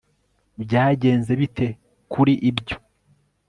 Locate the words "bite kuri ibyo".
1.39-2.75